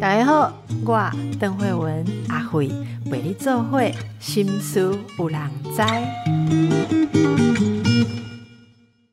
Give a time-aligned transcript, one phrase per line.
[0.00, 0.52] 大家好，
[0.84, 2.70] 我邓慧文阿慧
[3.06, 5.40] 为你做会心思有人
[5.74, 5.82] 知。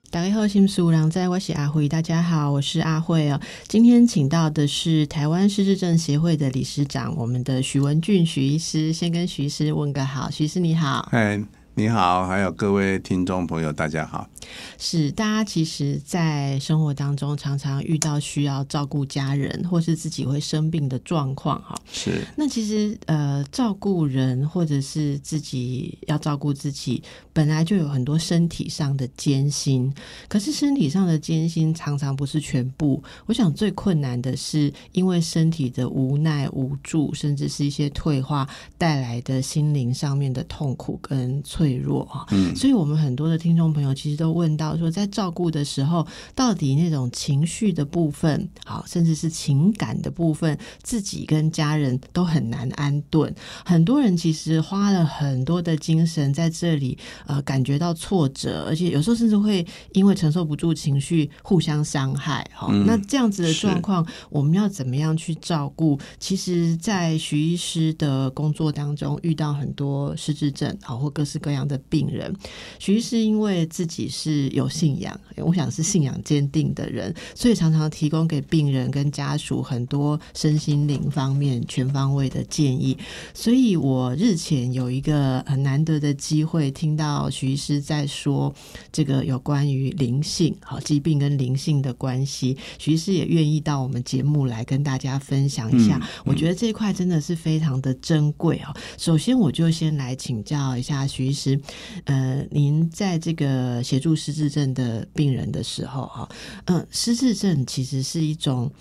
[0.10, 1.88] 大家好，心思有人知，我是阿慧。
[1.88, 3.40] 大家好，我是阿慧哦。
[3.68, 8.92] 今天请到的是台湾失智症协会的理事长，我们的许文俊许医师。
[8.92, 11.08] 先跟许医师问个好，许医师你好。
[11.12, 11.42] 嗨。
[11.74, 14.30] 你好，还有各位听众朋友，大家好。
[14.78, 21.74] 是大家其实，在生活当中常常遇到需要照顾家人，或是自己会生病的状况，哈。
[21.90, 22.26] 是。
[22.36, 29.94] 那其实呃，照顾人或者是自己要照顾自己，本来就有很多身体上的艰辛。
[30.28, 33.02] 可是身体上的艰辛常常不是全部。
[33.28, 38.46] 我想最困难的是，因为身体的无奈无助，甚至是一些退化
[38.78, 41.42] 带来的心灵上面的痛苦跟。
[41.62, 53.32] 脆弱啊，嗯，所以我们很多的听众朋友其实都问到说，在照顾的时候，到底那种情绪的部分，好，甚至是情感的部分，自己跟家人都很难安顿。
[53.64, 62.44] 很多人其实花了很多的精神在这里，呃，感觉到挫折，而且有时候甚至会因为承受不住情绪互相伤害。
[62.56, 66.00] 哈，那这样子的状况，我们要怎么样去照顾？
[66.18, 71.51] 其实，在徐医师的工作当中，遇到很多失智症，好或各式各。
[71.52, 72.34] 样的病人，
[72.80, 82.98] 徐医师因为自己是有信仰，我想是信仰坚定的人，所以常常提供给病人跟家属很多身心灵方面全方位的建议。
[83.34, 88.54] 所以我日前有一个很难得的机会，听到徐医师在说
[88.92, 96.02] 这个有关于灵性好疾病跟灵性的关系，徐医师也愿意到我们节目来跟大家分享一下。
[96.26, 98.76] 我觉得这一块真的是非常的珍贵哦。
[98.98, 101.41] 首先，我就先来请教一下徐医师。
[101.42, 101.60] 实，
[102.06, 106.30] 呃，您在这个协助失智症的病人的时候，哈，
[106.66, 108.72] 嗯，失智症其实是一种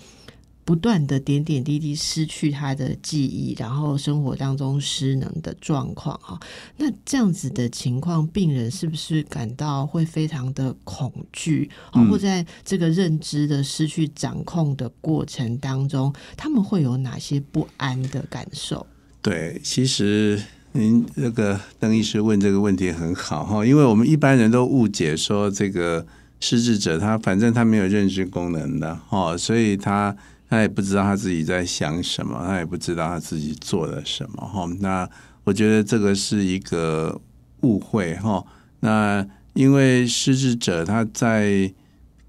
[0.63, 6.39] 不断的点点滴滴失去他的记忆，然后生活当中失能的状况，哈。
[6.77, 11.69] 那这样子的情况，病人是不是感到会非常的恐惧？
[11.91, 18.85] 啊，或在这个认知的失去掌控的过程当中，他们会有哪些不安的感受？
[19.21, 20.41] 对，其实。
[20.73, 26.05] 您这个邓医师问这个问题很好哈，因为我们一般人都误解说这个
[26.39, 30.15] 失智者他反正他没有认知功能的哈，所以他
[30.49, 34.65] 他也不知道他自己在想什么，他也不知道他自己做了什么哈。
[34.79, 35.07] 那
[35.43, 37.19] 我觉得这个是一个
[37.61, 38.41] 误会哈。
[38.79, 41.73] 那因为失智者他在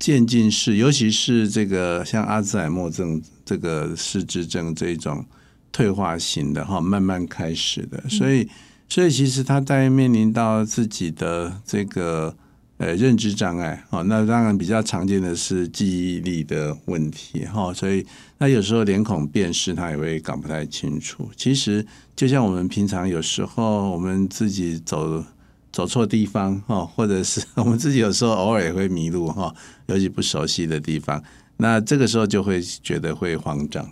[0.01, 5.25] 渐进式，尤其是这个像阿兹海默症这个失智症这种。
[5.73, 8.47] 退化型的哈，慢慢开始的，所以，
[8.89, 12.37] 所以其实他在面临到自己的这个
[12.77, 18.05] 呃认知障碍哦，那当然比较常见的是记忆力的问题哈，所以
[18.37, 21.31] 那有时候脸孔辨识他也会搞不太清楚。
[21.35, 21.85] 其实
[22.15, 25.25] 就像我们平常有时候我们自己走
[25.73, 29.55] 走错地方哈，或者是 我们自己有时候偶尔也会迷路哈，
[29.87, 31.23] 尤其不熟悉的地方，
[31.57, 33.89] 那这个时候就会觉得会慌张。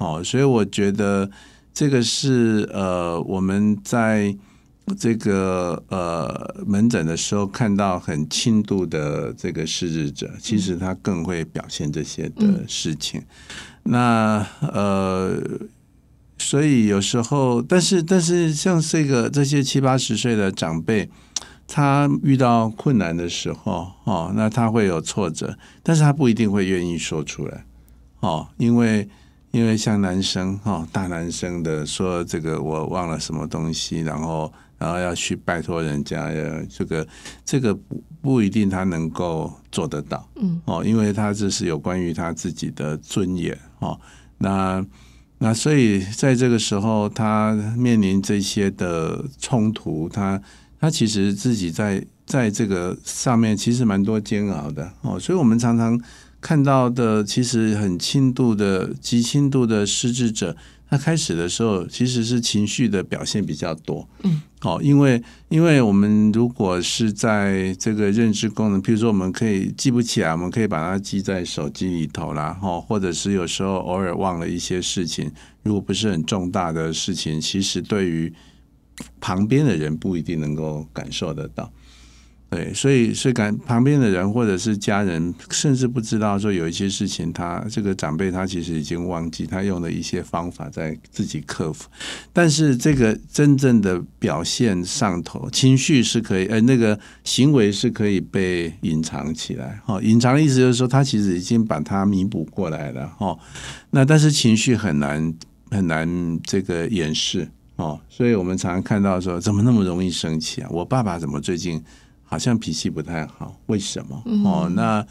[0.00, 1.30] 哦，所以我觉得
[1.74, 4.34] 这个是呃，我们在
[4.98, 13.22] 这个呃门诊的时候看到很轻度的这个失智者，其实他更会表现这些的事情。
[13.82, 15.38] 那呃，
[16.38, 21.10] 所以有时候，但是但是像这个这些七八十岁的长辈，
[21.68, 27.66] 他遇到困难的时候，哦，那他会有挫折，但是他不一定会愿意说出来，
[28.20, 29.06] 哦，因为。
[29.52, 37.08] 因为像男生哈，大男生的说这个我忘了什么东西，然后然后要去拜托人家，呃，这个
[37.44, 43.98] 这个不不一定他能够做得到，嗯，哦，因为他这是有关于他自己的尊严哦，
[44.38, 44.86] 那
[45.38, 50.40] 那所以在这个时候，他面临这些的冲突，他
[50.78, 56.00] 他其实自己在在这个上面其实蛮多煎熬的哦，所以我们常常。
[56.40, 60.56] 看到的其实很轻度的极轻度的失智者，
[60.88, 64.08] 他开始的时候其实是情绪的表现比较多。
[64.22, 75.30] 嗯，哦，因为因为我们如果是在这个认知功能，比如说我们可以记不起来，我们可以把它记在手机里头啦，哈，或者是有时候偶尔忘了一些事情，
[75.62, 78.32] 如果不是很重大的事情，其实对于
[79.20, 81.70] 旁边的人不一定能够感受得到。
[82.50, 91.88] 对，所以所以感旁边的人或者是家人，甚至不知道说有一些事情，他这个长辈他其实已经忘记，他用了一些方法在自己克服。
[92.32, 99.80] 但是这个真正的表现上头，情绪是可以，呃，那个行为是可以被隐藏起来。
[99.86, 103.06] 哈，隐藏的意思就是说，他其实已经把它弥补过来了。
[103.16, 103.38] 哈，
[103.90, 105.32] 那但是情绪很难
[105.70, 107.48] 很难这个掩饰。
[107.76, 110.68] 哦，所以我们常常看到说，怎么那么容易生气啊？
[110.70, 111.82] 我爸爸怎么最近？
[112.30, 114.22] 好像脾气不太好，为什么？
[114.44, 115.04] 哦，那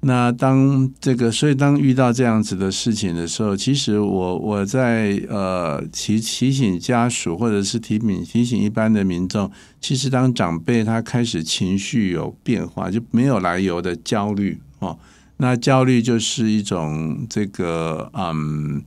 [0.00, 14.98] 那当这个，所以当遇到这样子的事情的时候，其实我我在呃提提醒家属，或者是提醒提醒一般的民众，其实当长辈他开始情绪有变化，就没有来由的焦虑哦，
[15.38, 18.82] 那焦虑就是一种这个嗯，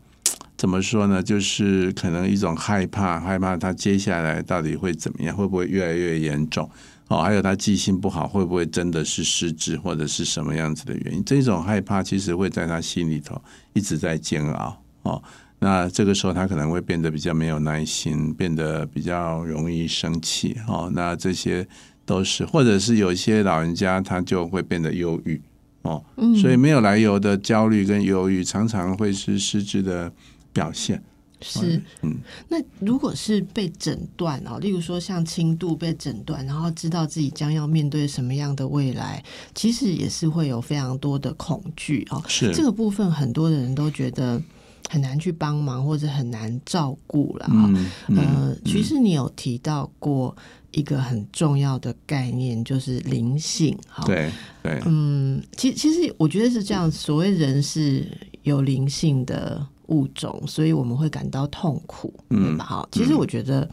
[0.55, 1.23] 怎么说呢？
[1.23, 6.69] 就是可能一种害怕，害怕他接下来到底会怎么样，会不会越来越严重？
[7.13, 11.23] 哦，还有他记性不好，会不会真的是失智，或者是什么样子的原因？
[11.23, 13.39] 这种害怕其实会在他心里头
[13.73, 14.75] 一直在煎熬。
[15.03, 15.21] 哦，
[15.59, 20.57] 那这个时候他可能会变得比较没有耐心，变得比较容易生气。
[20.67, 21.67] 哦，那这些
[22.03, 25.39] 都是，或者是有一些老人家他就会变得忧郁。
[25.83, 26.03] 哦，
[26.41, 30.11] 所以没有来由的焦虑跟忧郁，常常会是失智的
[30.51, 31.03] 表现。
[31.43, 32.17] 是，嗯，
[32.47, 39.23] 那如果是被诊断哦，例如说像轻度被诊断，然后知道自己将要面对什么样的未来，
[39.53, 42.23] 其实也是会有非常多的恐惧哦。
[42.27, 44.41] 是这个部分，很多的人都觉得
[44.89, 47.69] 很难去帮忙或者很难照顾了哈。
[48.15, 50.35] 呃，其实你有提到过
[50.71, 53.77] 一个很重要的概念，就是灵性。
[53.87, 54.31] 哈，对
[54.61, 58.07] 对，嗯，其其实我觉得是这样，所谓人是
[58.43, 59.67] 有灵性的。
[59.93, 62.65] 物种，所以我们会感到痛苦，对吧？
[62.65, 63.69] 哈，其实我觉得，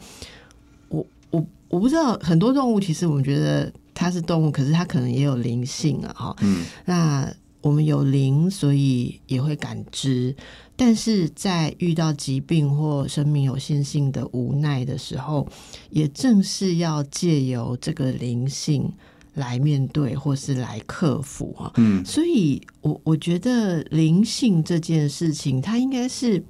[0.88, 6.36] 我我我不知道，很多动物其实我们觉得它是动物，可是它可能也有灵性啊，哈。
[6.42, 7.32] 嗯，那
[7.62, 10.34] 我们有灵，所以也会感知，
[10.76, 15.46] 但是在遇到疾病或生命有限性的无奈的时候，
[15.90, 18.92] 也正是要借由这个灵性。
[19.40, 26.40] 来面对或是来克服啊，嗯，所以我我觉得灵性这件事情，它应该是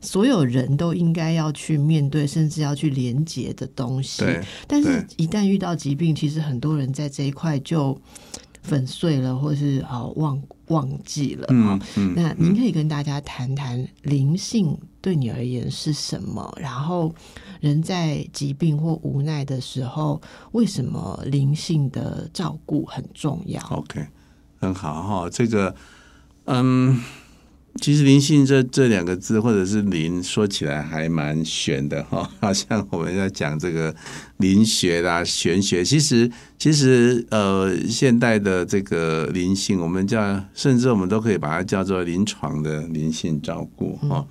[0.00, 4.24] 所有人都应该要去面对，甚至要去连接的东西。
[4.66, 7.96] 但是一旦遇到疾病，其实很多人在这一块就
[8.62, 11.78] 粉碎了，或是啊忘忘记了啊。
[12.16, 16.52] 那您可以跟大家谈谈灵性对你而言是什么？
[16.60, 17.14] 然后。
[17.62, 20.20] 人在疾病或无奈的时候，
[20.50, 24.04] 为什么灵性的照顾很重要？OK，
[24.58, 25.30] 很好哈。
[25.30, 25.72] 这个，
[26.46, 27.00] 嗯，
[27.80, 32.28] 其实灵性这这两个字，或者是灵，说起来还蛮玄的哈。
[32.40, 33.92] 好像我们在讲这个
[34.36, 44.24] 灵学啦、玄学，其实其实呃，现代的这个灵性，我们叫，甚至我们都可以把它叫做临床的灵性照顾哈。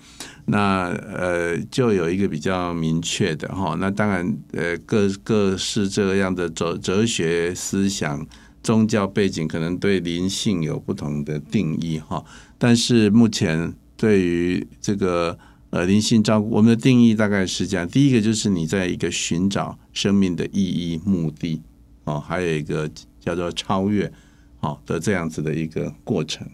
[0.45, 3.75] 那呃，就有一个比较明确的哈。
[3.79, 8.25] 那当然，呃，各各式这样的哲哲学思想、
[8.61, 12.23] 宗教背景，可能对灵性有不同的定义哈。
[12.61, 15.35] 但是目前对于这个
[15.71, 21.59] 呃灵性照顾，我们的定义大概是这样：第一个就是你在一个寻找生命的意义、目的
[22.03, 22.87] 哦，还有一个
[23.19, 24.13] 叫做超越
[24.59, 26.47] 好的这样子的一个过程。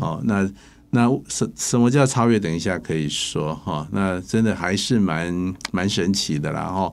[0.00, 0.48] 哦，那。
[0.90, 2.40] 那什什么叫超越？
[2.40, 3.86] 等一下可以说哈。
[3.92, 6.90] 那真的还是蛮蛮神奇的啦哈。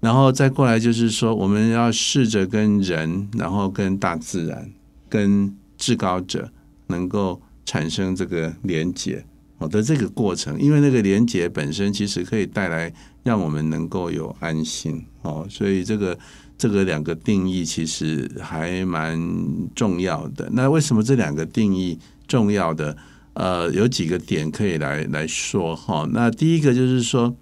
[0.00, 4.72] 然后再过来就是说，我们要试着跟人，然后跟大自然、
[5.10, 6.50] 跟至高者
[6.86, 9.24] 能够产生这个连接
[9.58, 15.46] 好的这个过程，因为那个连接本身其实可以带来让我们能够有安心哦。
[15.48, 16.18] 所以这个
[16.58, 19.18] 这个两个定义其实还蛮
[19.74, 20.48] 重要的。
[20.52, 22.96] 那为什么这两个定义重要的？
[23.34, 26.08] 呃，有几个点可以来来说哈。
[26.12, 27.34] 那第一个就是说，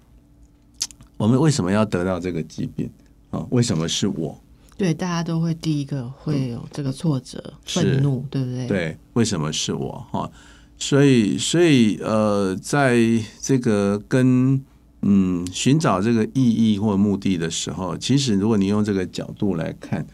[1.17, 2.89] 我们为什么要得到这个疾病
[3.29, 3.45] 啊？
[3.51, 4.35] 为什么是我？
[4.75, 8.67] 对，大家都会第一个会有这个挫折、愤怒，对不对？
[8.67, 10.29] 对，为什么是我哈？
[10.77, 12.97] 所以，所以呃，在
[13.41, 14.63] 这个跟
[15.01, 20.05] 嗯寻找这个意义或目的的时候，其实如果你用这个角度来看，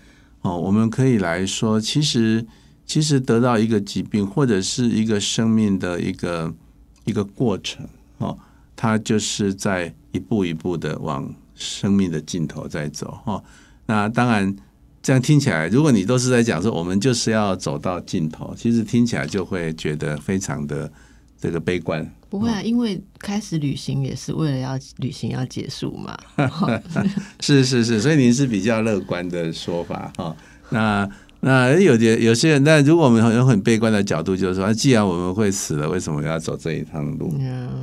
[0.41, 2.45] 哦，我们可以来说，其实。
[2.89, 6.51] 其实得到一个疾病或者是一个生命的一个
[7.05, 7.87] 一个过程
[8.17, 8.35] 哦，
[8.75, 13.43] 它就是在一步一步的往生命的尽头在走哈。
[13.85, 14.55] 那当然
[15.01, 20.91] 这样听起来，如果你都是在讲说我们就是要走到尽头，其实听起来就会觉得非常的
[21.39, 22.05] 这个悲观。
[22.29, 26.15] 不会啊，因为开始旅行也是为了要旅行要结束嘛。
[27.39, 30.35] 是是是，所以您是比较乐观的说法哈。
[30.69, 37.33] 那那有点有些人，那如果我们用很悲观的角度，就是说，既然我们会死了，为什么要走这一趟路？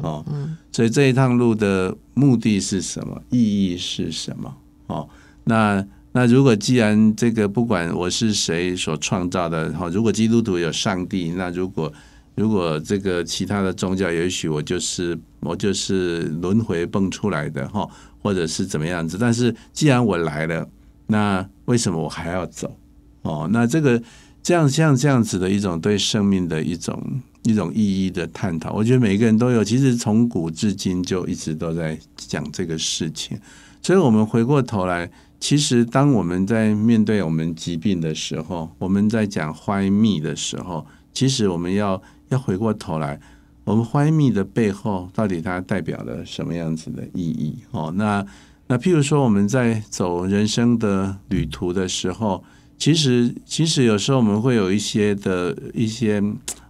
[0.03, 0.25] 哦，
[0.71, 3.21] 所以这一趟路的目的是什么？
[3.31, 4.55] 意义是什么？
[4.87, 5.09] 哦，
[5.43, 5.85] 那
[6.17, 11.93] 那如果既然这个不管我是谁所创造的，哈，如果基督徒有上帝，那如果
[12.35, 17.87] 如果这个其他的宗教，也许我就是我就是轮回蹦出来的，哈，
[18.23, 19.19] 或者是怎么样子？
[19.21, 20.67] 但是既然我来了，
[21.07, 22.75] 那为什么我还要走？
[23.21, 24.03] 哦，那这个
[24.43, 29.63] 这样像这样子的一种对生命的一种一种意义的探讨，我觉得每个人都有。
[29.63, 33.39] 其实从古至今就一直都在讲这个事情。
[33.83, 35.09] 所以，我们回过头来，
[35.47, 40.85] 其实当我们在面对我们疾病的时候，我们在讲怀密的时候，
[41.15, 43.21] 其实我们要要回过头来，
[43.63, 47.59] 我们怀密的背后到底它代表了什么样子的意义？
[47.71, 48.27] 哦，那
[48.67, 52.43] 那譬如说我们在走人生的旅途的时候。
[52.77, 56.21] 其实，其实有时候我们会有一些的一些，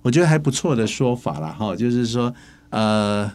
[0.02, 2.32] 我觉得还不错的说法了哈，就是说，
[2.68, 3.32] 呃，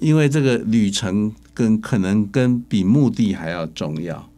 [0.00, 4.28] 因为这个旅程跟可能跟比目的还要重要。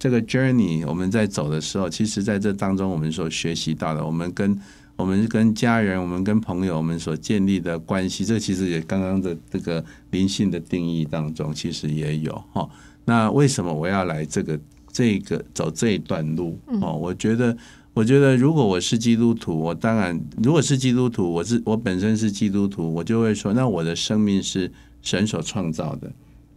[0.00, 4.58] 这个 journey 我们在走的时候，其实在这当中我们所学习到的，我们跟
[4.96, 12.68] 我们跟家人、我们跟朋友我们所建立的关系，这其实也刚刚的这个灵性的定义当中，其实也有哈。
[13.04, 14.58] 那为什么我要来这个？
[14.92, 17.56] 这个走这一段路哦，我觉得，
[17.94, 24.68] 我觉得如果我是基督徒，我当然如果是基督徒，我是我本身是基督徒，我就会说，那我的生命是
[25.00, 26.10] 神所创造的，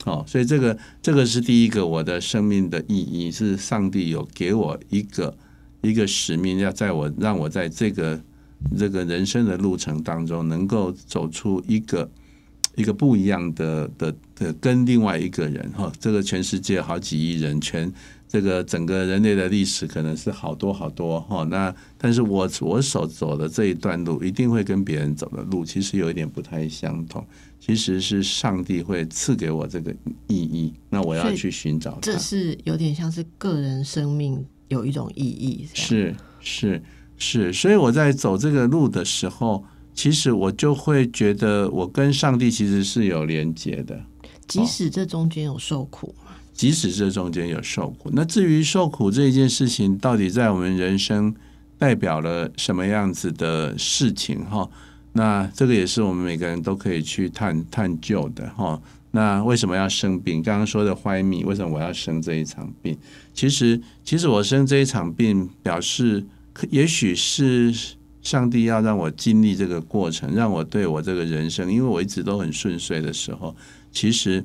[0.05, 5.35] 哦，所以这个这个是第一个，我的生命的意义是上帝有给我一个
[5.81, 8.21] 一个使命，要在我让我在这个
[8.77, 12.09] 这个人生的路程当中，能够走出一个。
[12.75, 17.93] 一个不一样的的的跟另外一个人哈，这个全世界好几亿人，全
[18.27, 21.43] 这个整个人类的历史可能是好多好多哈。
[21.43, 27.23] 那但是我我所走的这一段路，一定会跟别人走的路其实有一点不太相同。
[27.63, 29.95] 其实是上帝会赐给我这个
[30.27, 31.97] 意义，那我要去寻找。
[32.01, 36.83] 这是有点像是个人生命有一种意义，是是
[37.17, 37.53] 是。
[37.53, 39.63] 所以我在走这个路的时候。
[39.95, 44.03] 其实我就会觉得，我跟上帝其实是有连接的，
[44.47, 46.15] 即使这中间有受苦
[46.51, 51.31] 即使这中间有受苦，那至于受苦这一件事情，到底在我们人生
[51.77, 54.43] 代表了什么样子的事情？
[54.45, 54.67] 哈，
[55.13, 58.49] 那这个也是我们每个人都可以去探探究的。
[58.49, 60.43] 哈，那为什么要生病？
[60.43, 62.97] 刚刚说的怀密，为什么我要生这一场病？
[63.33, 66.25] 其实，其实我生这一场病，表示
[66.69, 67.73] 也许是。
[68.23, 73.53] 上帝要让我经历这个过程，让我对我这个人生，因为我一直都很顺遂的时候，
[73.91, 74.41] 其实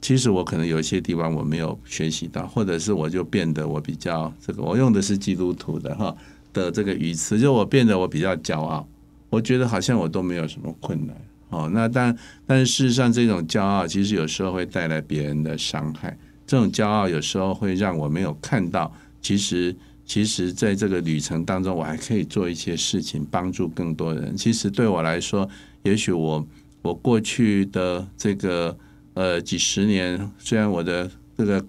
[0.00, 6.16] 其实我可能有一些地方我没有学习到，或者是我就变得我比较这个，我用的是基督徒的哈
[6.52, 8.86] 的这个语词，就我变得我比较骄傲，
[9.28, 11.16] 我觉得好像我都没有什么困难
[11.50, 11.70] 哦。
[11.72, 12.16] 那但
[12.46, 16.16] 但是事实上，这种骄傲其实有时候会带来别人的伤害，
[16.46, 19.74] 这种骄傲有时候会让我没有看到其实。
[20.08, 24.36] 其实，在这个旅程当中，我还可以做一些事情，帮助更多人。
[24.36, 25.50] 其实对我来说，
[25.82, 26.46] 也许我
[26.82, 28.78] 我过去的这个
[29.14, 31.60] 呃几十年，虽然我的这个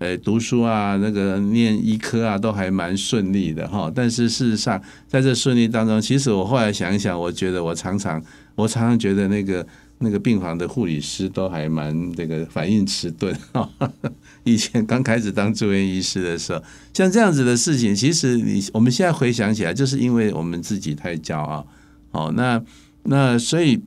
[0.00, 3.88] 呃读书啊，那个念医科啊，都还蛮顺利的哈。
[3.94, 8.20] 但是事实上，在这顺利当中，其实我后来想一想，我觉得我常常，
[8.56, 9.64] 我常常觉得那个。
[10.02, 13.68] 那个病房的护理师都还蛮这个反应迟钝哈
[14.44, 16.62] 以前刚开始当住院医师的时候，
[16.94, 21.66] 像这样子的事情，其实你我们现在回想起来，就是因为我们自己太骄傲。
[22.12, 22.64] 哦，那
[23.02, 23.78] 那所以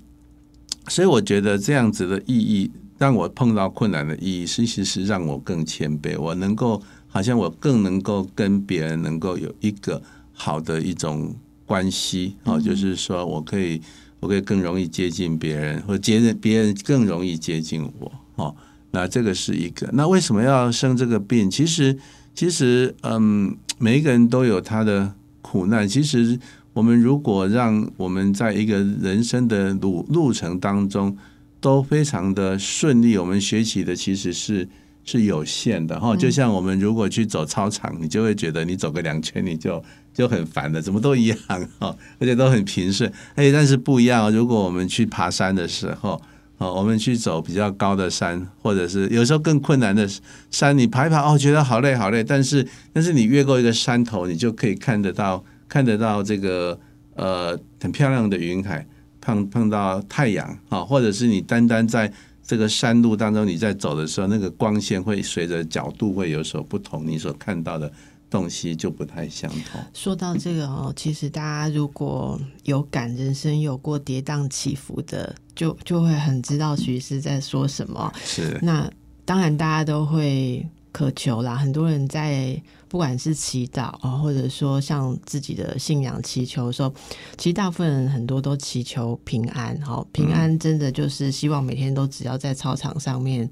[0.87, 11.35] 所以我觉得这样子的意义，让我碰到困难的意义，其实是让我更谦卑，我能够好像我更能够跟别人能够有一个好的一种
[11.65, 12.35] 关系。
[12.43, 13.81] 哦，就是说我可以。
[14.19, 18.09] 我可以更容易接近别人，或接近别人更容易接近我。
[18.35, 18.55] 哦，
[18.91, 19.89] 那这个是一个。
[19.91, 21.51] 那为什么要生这个病？
[21.51, 21.99] 其实，
[22.33, 25.85] 其实，嗯，每一个人都有他的苦难。
[25.85, 26.39] 其实，
[26.71, 31.17] 我们如果让我们在一个人生的路路程当中
[31.63, 34.67] 都非常的顺利，我们学习的其实是。
[35.05, 41.37] 是有限的哈，就像我们如果去走操场，你就会觉得你走个两圈你就就很烦了，怎么都一样
[41.77, 43.11] 哈，而且都很平顺。
[43.35, 46.21] 哎，但是不一样，如果我们去爬山的时候，
[46.57, 50.09] 哦，我们去走比较高的山，或者是有时候更困难的
[50.49, 56.79] 山，你爬一爬哦，觉得好累好累，但是但是你越过一个山头，你就可以看得到看得到这个
[57.15, 58.87] 呃很漂亮的云海，
[59.23, 62.11] 碰碰到太阳啊，或者是你单单在。
[62.45, 67.89] 这个山路当中，你在走的时候，那个光线会随着角度会有所不同，你所看到的
[68.29, 69.81] 东西就不太相同。
[69.93, 78.11] 说到这个哦，其实大家如果有感人生有过跌宕起伏的，就就会很知道徐师在说什么。
[78.25, 78.91] 是，那
[79.23, 82.57] 当然大家都会渴求啦，很多人在
[82.87, 86.93] 不管是祈祷啊，或者说像自己的信仰祈求的时候，
[87.37, 89.77] 其实大部分人很多都祈求平安。
[89.81, 93.49] 好，平安真的就是希望每天都只要在操场上面。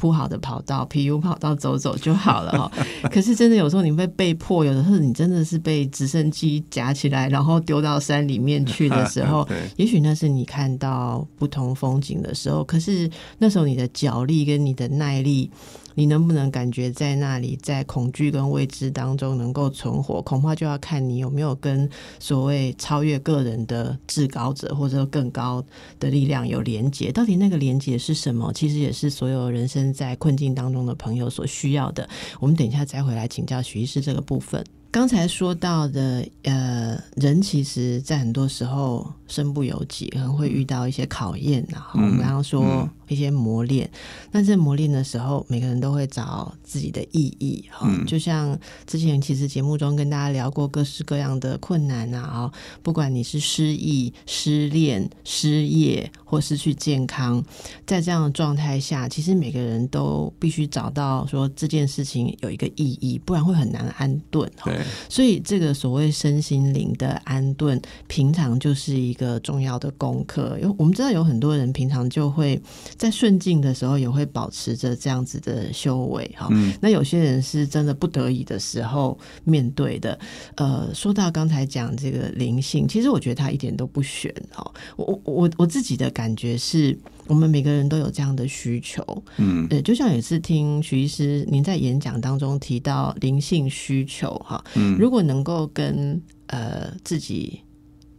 [0.00, 2.70] 铺好的跑道，PU 跑道走走就好了哈。
[3.10, 12.62] 可是真的有时候你被被迫，有的时候你真的是被直升机夹起来，然后丢到山里面去的时候， 也许那是你看到不同风景的时候。
[12.62, 15.50] 可是那时候你的脚力跟你的耐力。
[15.98, 20.22] 你能不能感觉在那里，在恐惧跟未知当中能够存活？
[20.22, 21.90] 恐怕就要看你有没有跟
[22.20, 25.60] 所谓超越个人的至高者，或者更高
[25.98, 27.10] 的力量有连接。
[27.10, 28.52] 到底那个连接是什么？
[28.52, 32.08] 其实也是所有人生在困境当中的朋友所需要的。
[32.38, 34.64] 我们等一下再回来请教徐医师这个部分。
[34.92, 41.66] 刚才说到的，呃，人其实在很多时候身不由己，可能会遇到一些考验。
[41.68, 43.90] 然后我们刚刚说一些磨练，
[44.30, 47.64] 那在磨练的时候，每个人都会找自己的意义。
[47.70, 57.42] 哈，就像之前其实节目中跟大家聊过各式各样的困难啊，哦，不管你是失忆、失恋、失业或失去健康，
[57.86, 64.50] 在这样的状态下，其实每个人都必须找到说这件事情有一个意义，不然会很难安顿。
[64.58, 64.70] 哈。
[65.08, 70.58] 所以，这个所谓身心灵的安顿，平常就是一个重要的功课。
[70.60, 72.60] 因为我们知道有很多人平常就会
[72.98, 76.48] 在顺境的时候，也会保持着这样子的修为哈。
[76.80, 80.18] 那有些人是真的不得已的时候面对的。
[80.56, 84.68] 呃，说到刚才讲这个灵性，其实我觉得他一点都不玄哈。
[84.96, 86.98] 我我我自己的感觉是。
[87.28, 89.04] 我们每个人都有这样的需求，
[89.36, 97.60] 嗯，对，就像也是听徐医师您在演讲当中提到灵性需求哈，嗯，如果能够跟呃自己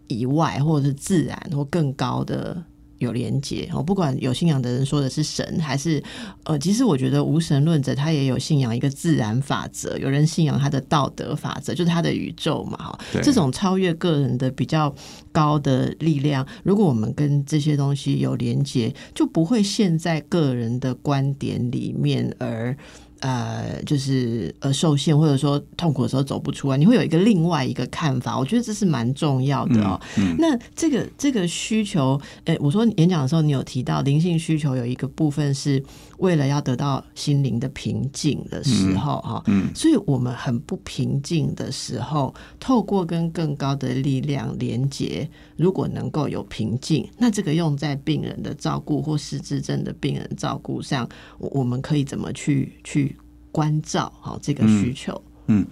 [0.05, 2.63] 以外或者是自然或更高的。
[2.99, 6.01] 有连接哦，不管有信仰的人说的是神还是
[6.43, 12.99] 呃，其实我觉得无神论者他也有信仰一个自然法则，有人信仰他的道德法则，就是他的宇宙嘛哈。
[13.23, 14.93] 这种超越个人的比较
[15.31, 22.75] 高的力量，如果我们跟这些东西有连接，就不会陷在个人的观点里面而。
[23.19, 28.37] 呃，就是呃受限，或者说痛苦的时候走不出来，你会有一个另外一个看法。
[28.39, 29.99] 我觉得这是蛮重要的哦。
[30.37, 35.83] 那这个这个需求，诶，我说演讲的时候，你有提到灵性需求有一个部分是
[36.19, 53.08] 为了要得到心灵的平静的时候，哈，嗯，所以我们很不平静的时候，透过跟更高的力量连接，如果能够有平静，那这个用在病人的照顾或失智症的病人照顾上，我们可以怎么去去？
[53.51, 55.21] 关照好这个需求。
[55.47, 55.65] 嗯，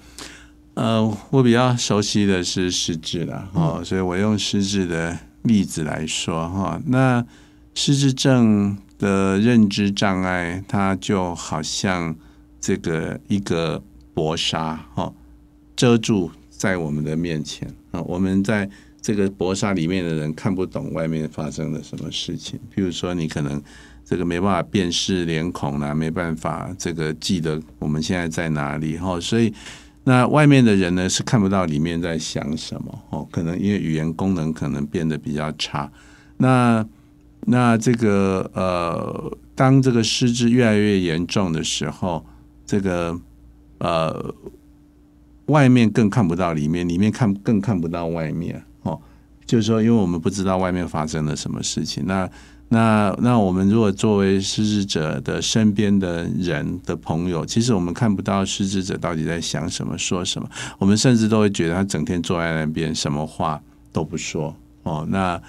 [0.74, 6.82] 呃，我比较熟悉的是失智了哈，所以我用失智的例子来说哈。
[6.88, 7.26] 那
[7.76, 12.16] 失智症的认知障碍，它就好像
[12.60, 13.82] 这个一个
[14.13, 15.13] 薄纱哈，
[15.76, 18.02] 遮住在我们的面前啊。
[18.02, 18.70] 我们在
[19.02, 22.60] 这个薄纱里面的人看不懂外面发生了什么事情。
[22.76, 23.62] 譬如说，你可能。
[24.10, 29.54] 这个没办法辨识脸孔啦，没办法这个记得我们现在在哪里哈，所以
[30.06, 35.91] 那外面的人呢是看不到里面在想什么哦，可能因为语言功能可能变得比较差。
[36.38, 36.88] 那
[37.41, 42.26] 那这个呃，当这个失智越来越严重的时候，
[42.65, 43.20] 这个
[43.80, 44.34] 呃
[45.48, 48.98] 外面更看不到里面，里面看更看不到外面哦，
[49.46, 52.30] 就是说，因为我们不知道外面发生了什么事情，那。
[52.70, 60.50] 那那我们如果作为失智者的身边的人的朋友，其实我们看不到失智者到底在想什么、说什么。
[60.78, 64.54] 我们甚至都会觉得他整天坐在那边，什么话都不说。
[64.84, 65.42] 哦，那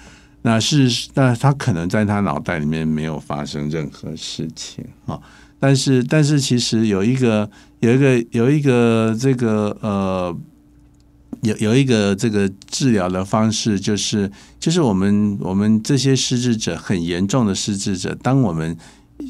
[0.43, 5.19] 那是那他可能在他脑袋里面没有发生任何事情啊。
[5.59, 10.37] 但是但是其实有一个有一个有一个这个呃。
[11.41, 18.77] 有有一个这个治疗的方式，就是就是我们我们这些失智者很严重的失智者，当我们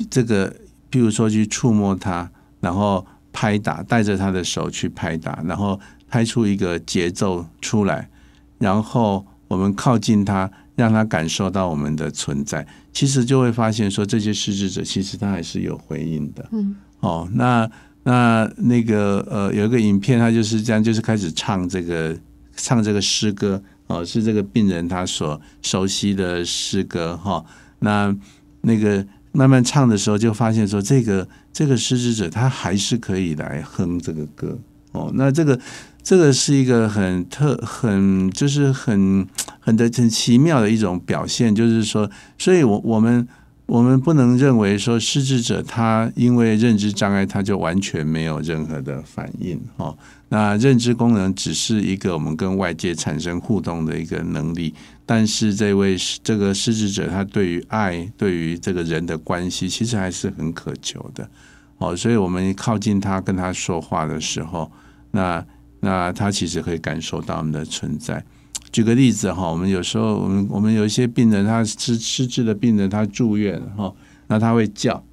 [0.10, 0.50] 这个
[0.92, 2.30] 譬如说去触摸他，
[2.62, 8.10] 然后拍打，带着他的手去拍打，然后拍出一个节奏出来，
[8.58, 16.48] 然后我们靠近他，让他感受到我们的存在，其实就会发现说，这些失智者其实他还是有回应的。
[16.52, 17.70] 嗯，哦，那。
[18.04, 22.16] 那那个呃，有一个影片，他就是这样，就是开始唱这个
[22.56, 27.44] 唱这个诗歌哦，是这个病人他所熟悉的诗歌哈。
[27.80, 28.16] 那
[28.62, 34.58] 那个慢慢唱的时候，就发现说，这个这个失智者他还是可以来哼这个歌
[34.92, 35.60] 哦，那这个
[36.02, 39.28] 这个是一个很特很就是很
[39.60, 43.28] 很的很奇妙的一种表现，就是说，所以我我们
[43.70, 49.96] 我们不能认为说失智者他因为认知障碍他就完全没有任何的反应哦。
[50.30, 54.74] 那认知功能只是一个我们跟外界产生互动的一个能力，
[55.06, 61.30] 但是这位这个失智者他对于爱对于这个人的关系其实还是很渴求的
[61.78, 61.96] 哦。
[61.96, 64.72] 所以我们靠近他跟他说话的时候。
[65.12, 65.44] 那
[65.80, 68.24] 那他其实可以感受到我们的存在。
[68.72, 73.94] 举个例子哈，我们有时候我们我们有一些病人，他失失智的病人，他住院哈，
[74.28, 75.04] 那他会叫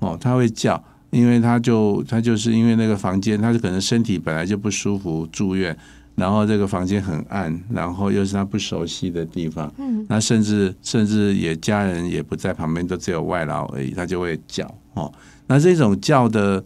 [0.00, 5.76] 哦，他会叫，因为他就他就是因为那个房间，他是可能身体本来就不舒服住院，
[6.16, 15.12] 然后这个房间很暗，然后又是他不熟悉的地方，嗯，那甚至甚至也家人也不在旁边，都只有外劳而已，他就会叫哦。
[15.46, 16.62] 那这种叫的。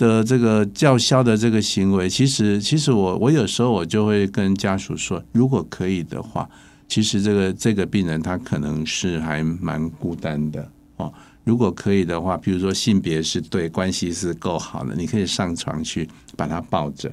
[0.00, 6.48] 的这个叫嚣的这个行为，其实其实我我有时候我就会跟家属说，如果可以的话，
[6.88, 11.12] 其实这个这个病人他可能是还蛮孤单的哦。
[11.44, 17.12] 如果可以的话，比如说性别是对，关系是够好的，你可以上床去把他抱着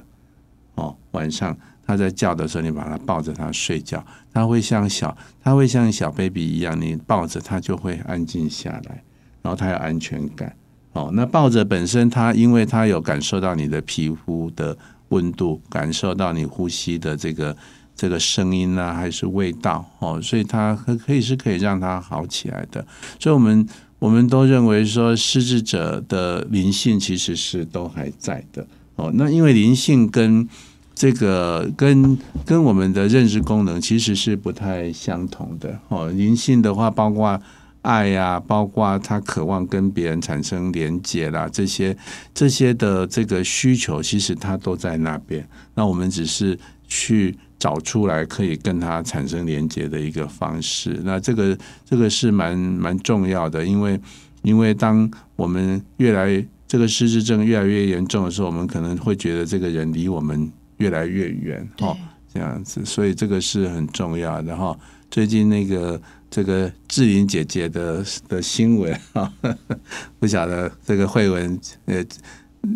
[0.76, 0.96] 哦。
[1.10, 1.54] 晚上
[1.86, 9.04] 他在叫的时候，你把他抱着他睡觉，他会像小他会像小 baby 一样，你抱着他就会安静下来，
[9.42, 10.56] 然后他有安全感。
[10.98, 14.76] 哦，那抱着本身，它因为它有感受到你的皮肤的
[15.10, 17.56] 温度，感受到你呼吸的这个
[17.94, 22.84] 这个声音啊，还是味道哦，所以它可可以是可以让它好起来的。
[23.20, 23.68] 所以，我们
[24.00, 29.12] 我们都认为说，失智者的灵性其实是都还在的哦。
[29.14, 30.48] 那因为灵性跟
[30.96, 36.08] 这个跟跟我们的认知功能其实是不太相同的哦。
[36.10, 37.40] 灵性的话，包括。
[37.88, 41.96] 爱呀，包括他渴望跟别人产生连接啦，这些
[42.34, 45.48] 这些的这个需求，其实他都在那边。
[45.74, 51.00] 那我们只是去找出来可以跟他产生连接的一个方式。
[51.02, 53.98] 那这个这个是蛮蛮重要的，因为
[54.42, 61.96] 因为当我们越来这个失智症越来越严重的时候，我们可能会觉得这个人离我们越来越远，哦，
[62.34, 64.78] 这样子，所以这个是很重要的哈。
[65.10, 65.98] 最近那个。
[66.30, 69.32] 这个志玲姐姐的的新闻啊，
[70.18, 72.04] 不晓得这个慧文呃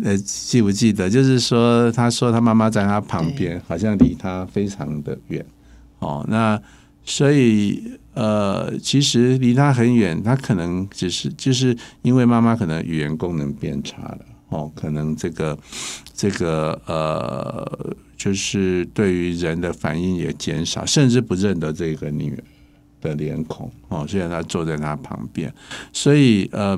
[0.03, 1.09] 呃记不记得？
[1.09, 5.45] 就是说，她说她妈妈在她旁边，好像离她非常的远
[5.99, 6.25] 哦。
[6.27, 6.59] 那
[7.05, 15.57] 所以呃，其实离她很远，她可能只是就是因为妈妈可能语言功能变差了哦，可能这个
[16.13, 22.43] 这个呃，就是对于人的反应也减少，甚至不认得这个女儿。
[23.03, 25.53] 的脸孔哦，虽然他坐在他旁边，
[25.91, 26.77] 所以呃，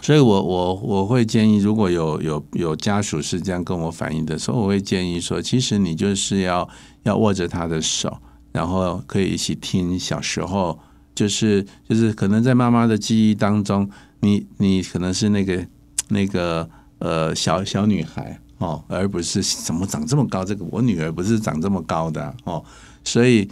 [0.00, 6.68] 所以我我我会建议，如果有有有家属是这样跟我反映的时候，我会建议说，其实你就是要
[7.02, 8.16] 要握着他的手，
[8.50, 10.78] 然后可以一起听小时候，
[11.14, 13.88] 就是就是可能在妈妈的记忆当中，
[14.20, 15.66] 你你可能是那个
[16.08, 22.64] 那个呃小小女孩哦，而不是怎么长这么高，这个我女儿不是长这么高的哦，
[23.04, 23.48] 所以。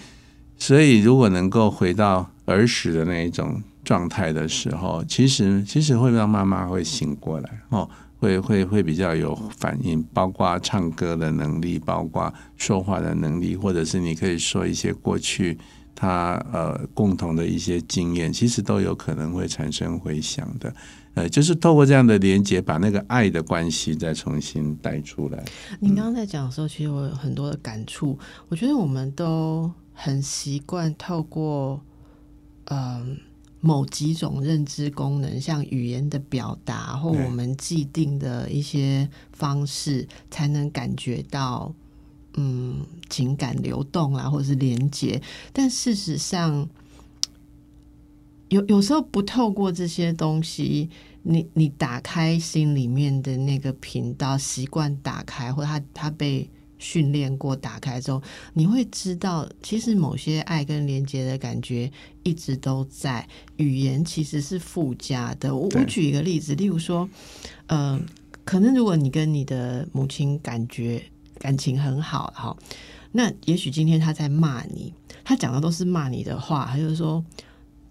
[0.59, 15.57] 所以，如果能够回到儿时的那一种状态的时候，其实其实会让妈妈会醒过来哦，会会会比较有反应，包括唱歌的能力，包括说话的能力，或者是你可以说一些过去
[15.95, 20.75] 他呃共同的一些经验，其实都有可能会产生回响的。
[21.15, 25.43] 呃，就是透过这样的连接，把那个爱的关系再重新带出来。
[25.81, 28.19] 您刚刚在讲的时候，其实我有很多的感触。
[28.49, 29.71] 我觉得我们都。
[30.01, 31.83] 很习惯透过
[32.67, 33.19] 嗯
[33.61, 41.75] 某几种认知功能，像语言的表达或我们既定的一些方式，才能感觉到
[42.35, 45.21] 嗯情感流动啊，或者是连接。
[45.53, 46.69] 但事实上，
[48.51, 50.89] 有有时候不透过这些东西，
[51.25, 56.49] 你你打开心里面的那个频道，习惯打开，或他他被。
[56.79, 58.23] 训练过打开之后，
[58.55, 61.91] 你会知道，其实某些爱跟连接的感觉
[62.23, 63.29] 一直都在。
[63.57, 65.55] 语言其实是附加的。
[65.55, 67.09] 我我举一个例子，例如说，
[67.67, 68.01] 呃，
[68.45, 71.03] 可能如果你跟你的母亲感觉
[71.39, 72.57] 感情很好，哈，
[73.13, 77.25] 那也许今天他在骂你，他讲的都是骂你的话，他就是说。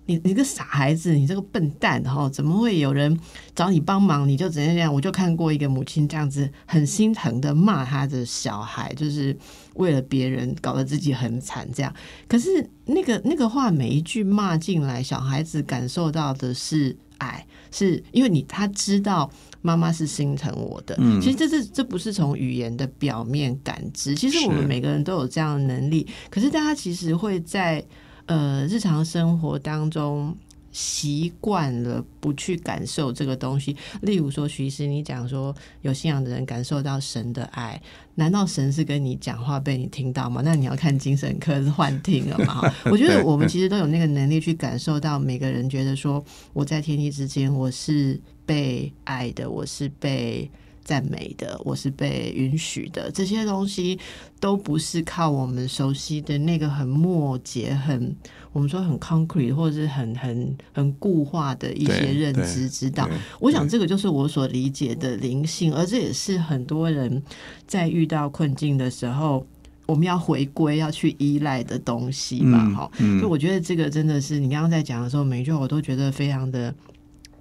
[0.08, 3.18] 你你个傻孩子，你这个笨蛋，哈，怎么会有人
[3.54, 4.92] 找你帮忙，你就怎样怎样？
[4.92, 9.38] 我就看过一个母亲这样子很心疼的骂他的小孩，就是
[9.76, 11.94] 为了别人搞得自己很惨，这样。
[12.28, 19.30] 可是那个那个话每一句骂进来，小孩子感受到的是爱，是因为你他知道
[19.62, 20.96] 妈妈是心疼我的。
[21.00, 27.84] 嗯其实这是这不是从语言的表面感知，其实我们每个人都有这样的能力，可是大家其实会在
[28.28, 30.38] 呃日常生活当中。
[30.74, 37.82] 习惯了不去感受这个东西，例如说，徐医师，你讲说有信仰的人感受到神的爱，
[38.14, 40.44] 难道神是跟你讲话被你听到吗？
[40.46, 42.72] 那你要看精神科是幻听了嘛？
[42.92, 50.48] 我觉得我们其实都有那个能力去感受到，每个人觉得说我在天地之间我是被爱的，我是被
[50.88, 54.00] 赞美的，我是被允许的，这些东西
[54.40, 58.16] 都不是靠我们熟悉的那个很末节、很
[58.54, 63.10] 我们说很 concrete 或者是很很很固化的一些认知知道。
[63.42, 67.22] 我想这个就是我所理解的灵性，而这也是很多人
[67.68, 69.46] 在遇到困境的时候，
[69.88, 72.64] 我们要回归、要去依赖的东西嘛。
[72.66, 76.74] 嗯哈、嗯所以我觉得这个真的是你刚刚在讲的时候，每一句话我都觉得非常的。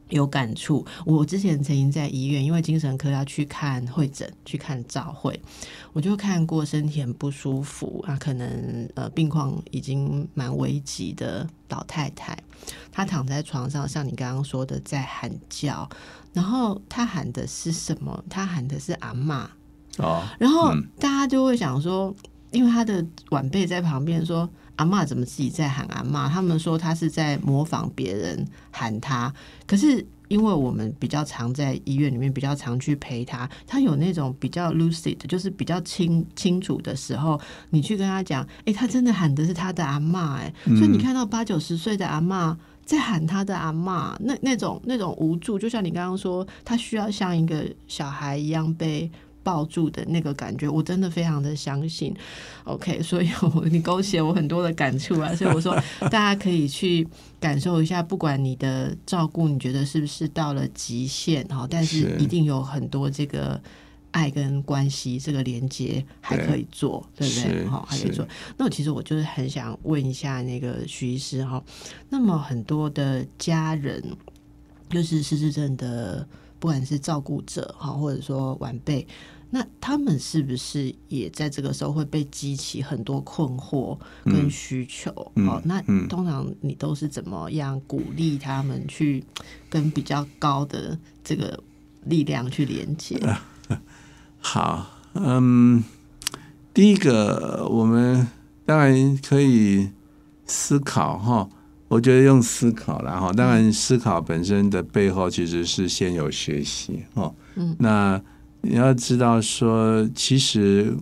[0.09, 0.87] 有感触。
[1.05, 5.41] 我之前曾经在医院，因为精神科要去看会诊、去看照会，
[5.93, 12.39] 我就看过身体很不舒服啊，可能呃病况已经蛮危急的老太太，
[12.93, 15.89] 她躺在床上，像你刚刚说的在喊叫，
[16.33, 18.25] 然后她喊的是什么？
[18.31, 19.47] 她喊的是阿嬷。
[19.99, 22.15] 哦，然后嗯大家就会想说，
[22.53, 24.49] 因为她的晚辈在旁边说。
[24.77, 26.29] 阿嬷怎么自己在喊阿嬷？
[26.29, 29.33] 他们说他是在模仿别人喊他，
[29.67, 42.57] 可是因为我们比较常在医院里面，比较常去陪他，他有那种比较 lucid，就是比较清清楚的时候，你去跟他讲，哎、他真的喊的是他的阿嬷、哎、所以你看到八九十岁的阿嬷。
[42.87, 49.11] 在喊他的阿嬷，那那种那种无助，就像你刚刚说，他需要像一个小孩一样被
[49.47, 52.13] 抱住的那个感觉，我真的非常的相信。
[52.65, 55.73] OK，所以我你勾起了我很多的感触啊，所以我说
[56.11, 57.07] 大家可以去
[57.39, 63.61] 感受一下，不管你的照顾你觉得是不是到了极限哈，但是是一定有很多这个。
[64.13, 67.43] 爱跟关系这个连接还可以做，对不对？
[67.43, 68.27] 是哈，还可以做。
[68.57, 71.63] 那我其实我就是很想问一下那个徐医师哈，
[72.09, 74.03] 那么很多的家人，
[74.89, 76.27] 就是失智症的，
[76.59, 79.07] 不管是照顾者哈，或者说晚辈，
[79.51, 85.13] 那他们是不是也在这个时候会被激起很多困惑跟需求？
[85.37, 89.25] 嗯哦，那嗯通常你都是怎么样鼓励他们去
[89.71, 91.63] 跟比较高的这个
[92.05, 93.21] 力量去连接？
[94.39, 95.83] 好，嗯，
[96.75, 98.29] 第一个我们
[98.65, 99.91] 当然可以
[100.47, 101.49] 思考哈，
[101.89, 108.21] 我觉得用思考了哈，当然思考本身的背后其实是先有学习哈，嗯，那
[108.69, 110.93] 你要知道说，其实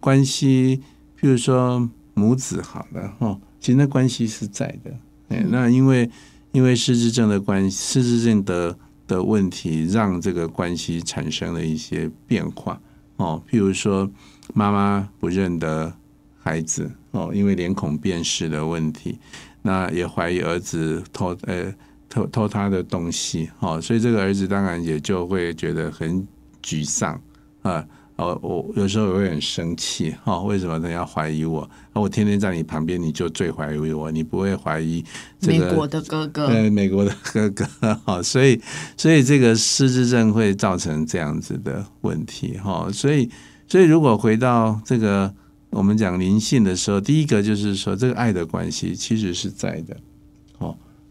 [0.00, 0.82] 关系，
[1.20, 4.90] 譬如说母子好了哦，其实那关系是在的，
[5.28, 6.10] 哎，那因为
[6.50, 12.80] 因为失智症的关系，失智症的的问题，让这个关系产生了一些变化
[13.16, 13.40] 哦。
[13.48, 14.10] 譬如说，
[14.52, 15.92] 妈妈不认得
[16.38, 19.18] 孩子哦，因为脸孔辨识的问题，
[19.62, 21.72] 那也怀疑儿子偷呃
[22.08, 26.26] 偷偷他的东西哦，所以这个儿子当然也就会觉得很
[26.66, 27.20] 沮丧
[27.62, 27.86] 啊。
[28.16, 31.60] 哦，我有时候也会很生气哈、哦，为什么人家怀疑我？
[31.92, 35.04] 啊我天天在你旁边，你就最怀疑我，你不会怀疑
[35.38, 37.66] 这个美国的哥哥，对，美国的哥哥
[38.06, 38.58] 哈，所以
[38.96, 43.28] 所以这个失智症会造成这样子的问题哈，所以
[43.68, 45.30] 所以如果回到这个
[45.68, 49.98] 我们讲灵性的时候，第一个就是说这个爱的关系其实是在的哦，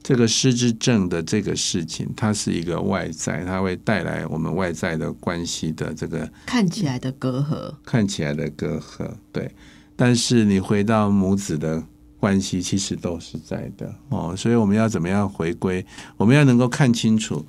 [0.07, 9.49] 这个失智症的这个事情，它是一个外在，它会带来我们外在的关系的这个看起来的隔阂，看起来的隔阂，对，
[9.95, 11.83] 但是你回到母子的
[12.19, 14.35] 关系，其实都是在的哦。
[14.37, 15.83] 所以我们要怎么样回归？
[16.17, 17.43] 我们要能够看清楚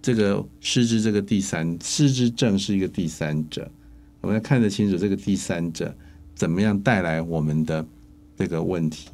[0.00, 3.68] 这个失智这个第三失智症是一个第三者，
[4.20, 5.92] 我们要看得清楚这个第三者
[6.36, 7.84] 怎么样带来我们的
[8.36, 9.08] 这个问题。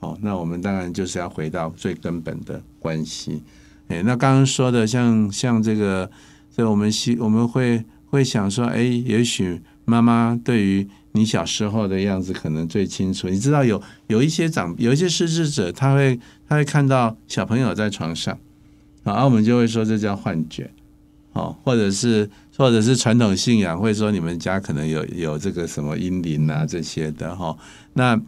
[0.00, 3.42] 哦，那我们当然就是要回到最根本的关系。
[3.88, 6.10] 诶，那刚刚说的像像这个，
[6.50, 13.28] 所以我们希我们会会想说，诶，也许妈妈对于你小时候的样子可能最清楚。
[13.28, 18.38] 你知道有有一些长有一些失智者，他会他会看到小朋友在床上，
[19.02, 20.70] 然后我们就会说这叫幻觉，
[21.34, 27.58] 哦，或者是或者是传统信仰会说你们家可能有有这个什么阴灵啊这些的哈、哦，
[27.92, 28.18] 那。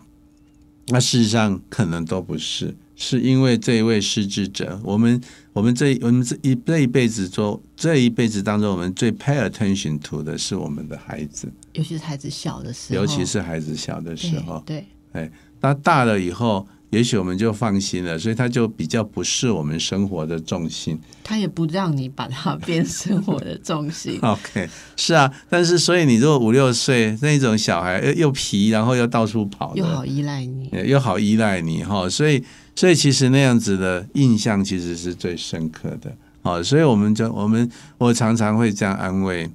[0.88, 5.20] 那事实上可能都不是，是因为这一位失智者，我们
[5.52, 14.62] 我们这我们这一这一辈子中这一辈子当中，我们最 pay attention to 的是我们的孩子，尤其是孩子小的时候，尤其是孩子小的时候。
[14.66, 21.00] 对，哎，那大了以后，也许我们就放心了，所以他就比较不是我们生活的重心。
[21.24, 24.18] 他也不让你把它变生活的重心。
[24.20, 32.44] OK，是啊，但是所以你如果五六岁那种小孩又又皮，然后又到处跑，又好依赖你，又好依赖你哈，所以
[32.76, 36.14] 所以其实那样子的印象其实是最深刻的。
[36.42, 39.50] 好，所以我们就我们我常常会这样安慰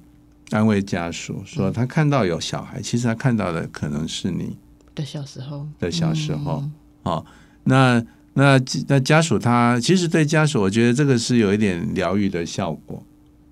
[0.50, 4.56] 安慰家属说，他看到有小孩，其实他看到的可能是你
[4.96, 6.62] 的小时候的小时候。
[6.64, 6.72] 嗯
[7.08, 7.24] 哦，
[7.64, 13.02] 那那那家属他其实对家属，我觉得这个是有一点疗愈的效果。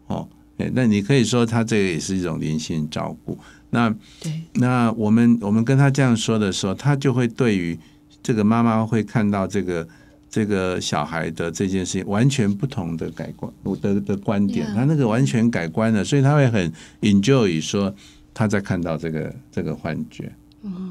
[0.08, 3.38] 哦，哎那你可以说他这个也是一种灵性照顾。
[3.70, 3.88] 那
[4.20, 7.78] 对，那我们我们跟他这样说的时候，他就会对于
[8.22, 9.88] 这个妈妈会看到这个
[10.28, 17.94] 这个小孩的这件事情完全不同的改观的的观点他那个完全改观了，所以他会很 enjoy 说
[18.34, 20.30] 他在看到这个这个幻觉。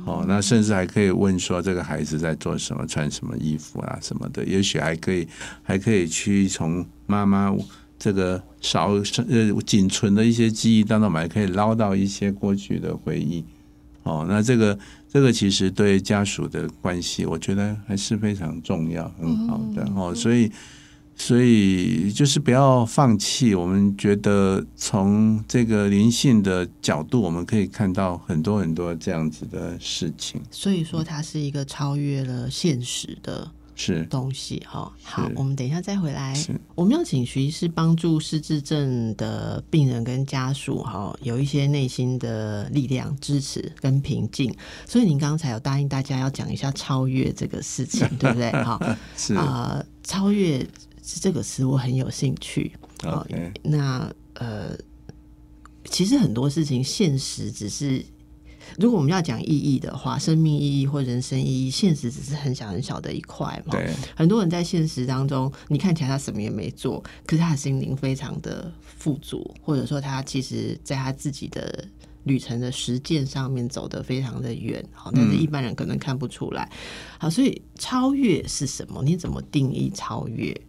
[0.05, 5.27] 哦，那甚至还可以问说这个孩子在做什么，穿什么衣服啊什么的，也许还可以
[5.63, 7.55] 还可以去从妈妈
[7.97, 13.43] 这个少呃仅存的一些记忆当中，我们还可以捞到一些过去的回忆。
[14.03, 14.77] 哦，那这个
[15.09, 20.13] 这个其实对家属的关系，我觉得还是非常重要，很好的哦。
[20.13, 20.51] 所以
[21.17, 23.55] 所以就是不要放弃。
[23.55, 30.41] 我们觉得从这个灵性的角度，我们可以看到很多很多这样子的事情。
[30.51, 34.91] 所以说它是一个超越了现实的是东西哈。
[35.01, 36.33] 好，我们等一下再回来。
[36.75, 44.53] 我们要请徐医师帮助失智症的病人跟家属哈，有一些内心的力量支持跟平静。
[44.85, 48.51] 所以您刚才有答应大家要讲一下超越这个事情， 对不对？
[48.51, 50.65] 哈是、啊、超越
[51.21, 52.71] 这个词我很有兴趣。
[53.03, 53.25] 好
[53.61, 54.75] 那呃，
[55.85, 58.03] 其实很多事情现实只是，
[58.79, 63.71] 如果我们要讲意义的话，生命意义或人生意义，现实只是很小很小的一块嘛。
[63.71, 71.87] 对，很多人在现实当中，你看起来他什么也没做，可是他的心灵非常的富足，或者说他其实在他自己的
[72.23, 76.67] 旅程的实践上面走得非常的远，好，但是一般人可能看不出来。
[77.19, 79.03] 好，所以超越是什么？
[79.03, 80.59] 你怎么定义超越？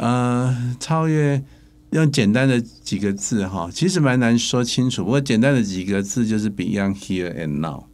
[0.00, 1.42] 呃，超越
[1.90, 5.04] 用简单的几个字哈，其实蛮难说清楚。
[5.04, 7.84] 不过简单的几个字就是 Beyond Here and Now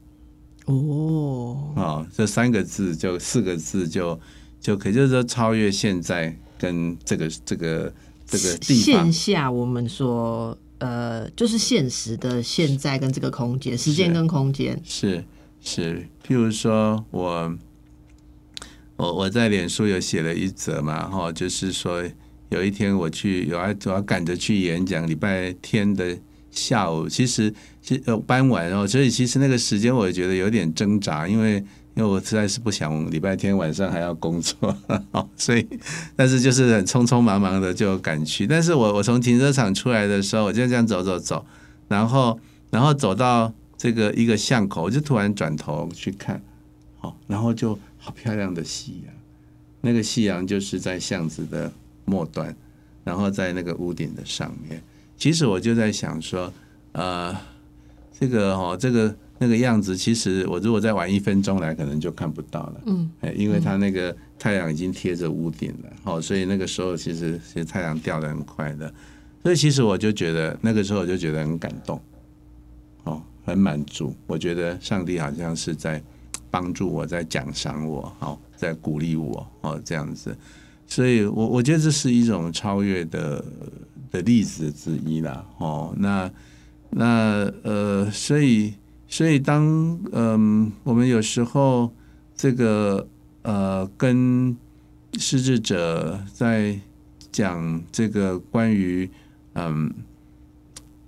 [0.66, 4.21] 哦，啊、这三个字就四个字就
[4.61, 7.92] 就可以，就是说超越现在跟这个这个
[8.25, 8.85] 这个地方。
[8.85, 15.25] 线下我们说，呃，就是现实的现在跟这个空间，时间跟空间，是
[15.61, 17.53] 是，譬如说我
[18.97, 22.03] 我我在脸书有写了一则嘛，哈，就是说
[22.49, 26.17] 有一天我去有要我要赶着去演讲，礼拜天的
[26.51, 31.63] 下午，其实其呃傍晚哦，所以其实那个时间我觉得有点挣扎，因为
[31.95, 34.75] 因为我实在是不想礼拜天晚上还要工作，
[35.13, 35.67] 哦，所以
[36.15, 41.45] 但是就是很匆匆忙忙的就赶去，但是我我从停车场出来的时候，我就这样走走走，
[41.89, 42.39] 然后
[42.71, 46.41] 然后走到这个一个巷口，我就突然转头去看，
[46.99, 49.12] 好，然后就好漂亮的夕阳，
[49.81, 51.73] 那个夕阳就是在巷子的
[52.05, 52.55] 末端，
[53.03, 54.81] 然后在那个屋顶的上面。
[55.16, 56.53] 其实我就在想说，
[56.92, 57.37] 呃，
[58.16, 62.81] 这个哦，这个那个样子，其实我如果再晚一分钟来，可能就看不到了。
[62.87, 68.95] 嗯，哎，因为它那个太阳已经贴着屋顶了，哦，所以那个时候其实其实太阳掉的很快的，
[69.42, 72.01] 所以其实我就觉得那个时候我就觉得很感动，
[73.03, 74.14] 哦，很满足。
[74.29, 76.01] 我觉得上帝好像是在
[76.51, 80.37] 帮助我，在奖赏我，哦，在鼓励我，哦，这样子。
[80.87, 83.45] 所以我我觉得这是一种超越的
[84.11, 86.31] 的例子之一啦，哦，那
[86.91, 88.73] 那呃，所以
[89.09, 91.93] 所以当嗯、我们有时候
[92.37, 93.07] 这个
[93.43, 94.57] 呃跟
[95.19, 96.79] 失智者在
[97.33, 99.11] 讲这个关于
[99.55, 99.93] 嗯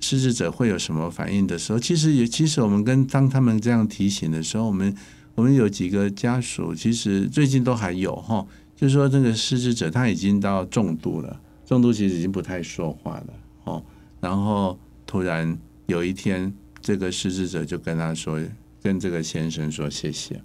[0.01, 4.95] 失智者会有什么反应的时候，其实也其实我们跟当他们这样提醒的时候，我们
[5.39, 13.27] 我们有几个家属，其实最近都还有哈，就是说这个失智者他已经到重度了，重度其实已经不太说话了
[13.63, 13.85] 哦，
[14.21, 18.37] 然后突然有一天，这个失智者就跟他说，
[18.83, 20.43] 跟这个先生说谢谢，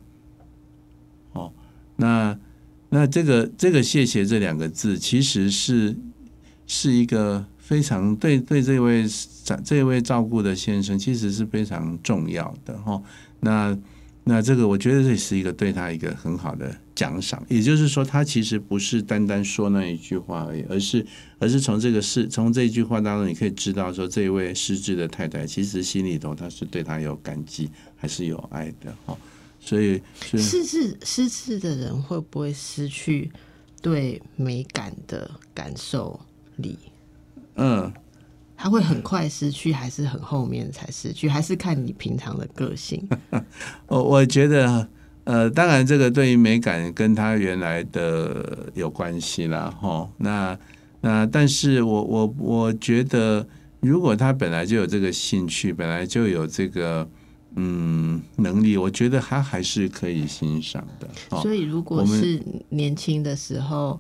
[1.31, 1.51] 哦，
[1.95, 2.37] 那
[2.89, 5.97] 那这个这个谢谢这两个字，其实是
[6.67, 9.07] 是一个非常对对这位
[9.65, 13.01] 这位照顾的先生，其实是非常重要的哈、
[13.39, 13.75] 那
[14.25, 21.05] 那这个我觉得这是一个对他一个很好的奖赏，也就是说，他其实不是单单说那一句话而已，而是
[21.39, 29.17] 而是从这个事从这句话当中，你可以知道说，这一位失智的太太其实心里头她是对他有感激，还是有爱的哈。
[29.59, 33.31] 所以是失智失智的人会不会失去
[33.81, 36.19] 对美感的感受
[36.57, 36.77] 力？
[37.55, 37.91] 嗯，
[38.63, 41.27] 他会很快失去，还是很后面才失去？
[41.27, 43.05] 还是看你平常的个性？
[43.87, 44.87] 我我觉得，
[45.25, 50.09] 呃，当然这个对于美感跟他原来的有关系啦，哈。
[50.15, 50.57] 那
[51.01, 53.45] 那，但是我我我觉得，
[53.81, 57.05] 如果他本来就有这个兴趣，本来就有这个
[57.57, 61.07] 嗯能力，我觉得他还是可以欣赏的。
[61.31, 63.99] 哦所以，如果是年轻的时候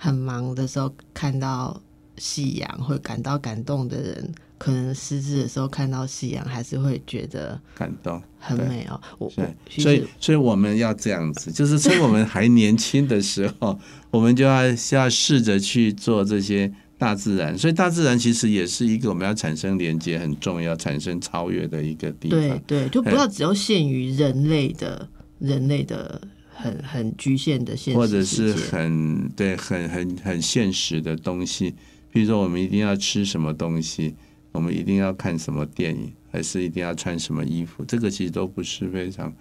[0.00, 1.80] 很忙的时候看到
[2.18, 9.00] 夕阳会感到感动的人，可能失智的时候看到夕阳还是会觉得感动，很美哦。
[9.18, 9.30] 我
[9.68, 13.78] 所以所以我们要这样子，就是趁我们还年轻的时候，
[14.10, 14.62] 我们就要
[14.92, 17.56] 要试着去做这些大自然。
[17.56, 22.38] 所以大自然其实也是一个我们要产生连接很重要、产生超越的一个地方。
[22.38, 25.08] 对对，就不要只要限于人类的
[25.38, 26.20] 人类的
[26.52, 31.72] 很很局限的现实或者是很对很很很现实的东西，
[32.10, 34.14] 比如说我们一定要吃什么东西，
[34.52, 39.32] 我们一定要看什么电影，还是一定要穿什么衣服，这个其实都不是非常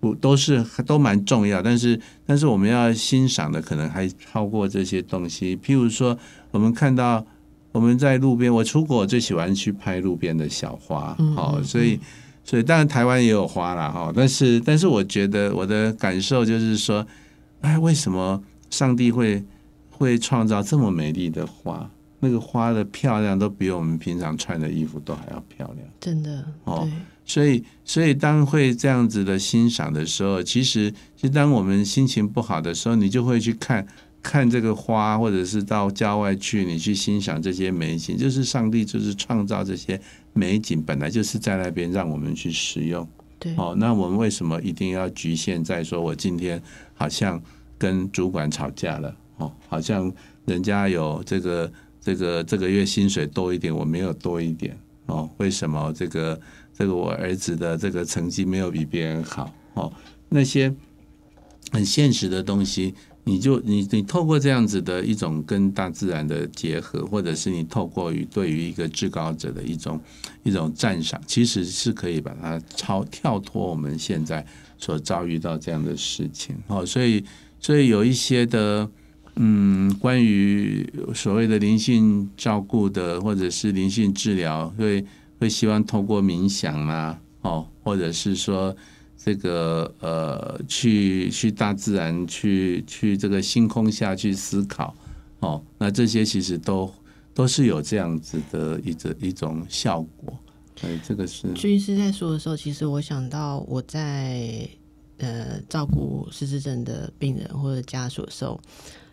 [0.00, 5.56] 不都是都蛮重要，但是但是我们要欣赏的可能还超过这些东西。
[5.56, 6.18] 譬如说，
[6.50, 7.24] 我们看到
[7.72, 11.98] 我们在路边，我出国我最喜欢去拍路边的小花，好、所以。
[12.48, 17.04] 所以当然台湾也有花啦，哈，但是但是我觉得我的感受就是说，
[17.60, 18.40] 哎，为什么
[18.70, 19.42] 上帝会
[19.90, 21.90] 会创造这么美丽的花？
[22.20, 25.88] 那个花的漂亮都比我们平常穿的衣服都还要漂亮。
[26.00, 26.88] 真的哦。
[27.28, 33.84] 所以，所以当会这样子的欣赏的时候，其实，其实当我们心情不好的时候，你就会去看
[34.22, 38.16] 看这个花，或者是到郊外去，你去欣赏这些美景。
[38.16, 40.00] 就是上帝就是创造这些
[40.34, 43.06] 美景，本来就是在那边让我们去使用。
[43.40, 46.62] 对，哦，那我们为什么一定要局限在说，我今天
[46.94, 47.42] 好像
[47.76, 49.12] 跟主管吵架了？
[49.38, 50.12] 哦，好像
[50.44, 51.70] 人家有这个
[52.06, 54.78] 这个这个月薪水多一点，我没有多一点。
[55.06, 56.40] 哦，为什么这个
[56.72, 59.52] 这个我儿子的这个成绩没有比别人好？
[59.74, 59.92] 哦，
[60.28, 60.72] 那些
[61.72, 62.94] 很现实的东西，
[63.24, 70.00] 你就你你透过这样子的一种跟大自然的结合，或者是你透过于对于一个至高者的一种
[70.44, 74.46] 一种赞赏，其实是可以把它超跳脱我们现在
[74.78, 76.54] 所遭遇到这样的事情。
[76.68, 77.24] 哦，所以
[77.58, 78.88] 所以有一些的。
[79.36, 85.04] 嗯，关于所谓的灵性照顾的，或者是灵性治疗，会
[85.38, 88.74] 会希望透过冥想啦，哦，或者是说
[89.16, 94.94] 这个呃，去去大自然，去去这个星空下去思考，
[95.40, 96.90] 哦，那这些其实都
[97.34, 100.38] 都是有这样子的一种一种效果。
[100.80, 104.68] 对，这个是军师在说的时候，其实我想到我在
[105.18, 108.60] 呃照顾失智症的病人或者家属的时候，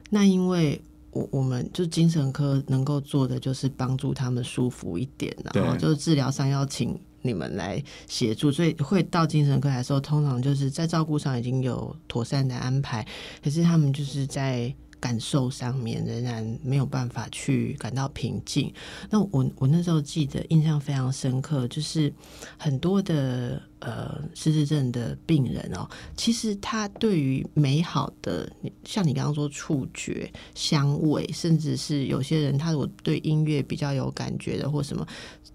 [0.10, 0.82] 那因为
[1.12, 13.06] 我我们就精神科能够做的就是帮助他们舒服一点，然后就是治疗上要请你们来协助，所以会到精神科来的时候，通常就是在照顾上已经有妥善的安排，
[13.44, 14.74] 可是他们就是在。
[15.04, 18.74] 感受上面仍然没有办法去感到平静。
[19.10, 22.14] 那我我那时候记得印象非常深刻，就是
[22.58, 28.50] 很多的呃失智症的病人哦，其实他对于美好的，
[28.86, 35.06] 像你刚刚说触觉、香味，甚至是有些人他如果对音乐比较有感觉的或什么，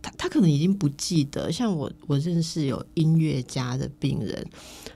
[0.03, 1.51] 他他可能已经不记得。
[1.51, 4.47] 像我我认识有音乐家的病人，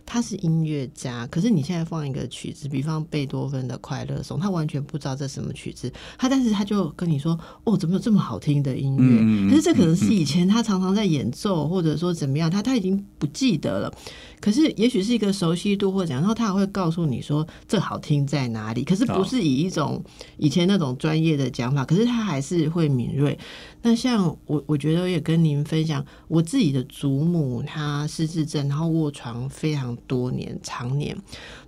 [0.05, 9.51] 他是音乐家，可是你现在放一个曲子，比方贝多芬的快乐颂，他完全不知道这什么曲子，他但是他就跟你说，哦，怎么有这么好听的音乐？
[9.51, 13.95] 可是这可能是以前他常常在演奏，或者说怎么样，他他已经不记得了。
[14.41, 18.83] 可是也许是一个熟悉度或怎样，然后他还会告诉你说这好听在哪里。
[18.83, 20.03] 可是不是以一种
[20.37, 23.39] 以前那种专业的讲法，可是他还是会敏锐。
[23.83, 31.17] 那像我，我觉得我也跟您分享，我自己的祖母她失智症，然后卧床非常多年，常年。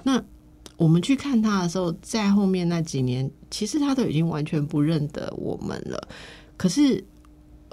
[0.02, 0.20] 那
[0.76, 6.09] 我们去看她的时候，在后面那几年，其实她都已经完全不认得我们了。
[6.57, 7.05] 可是，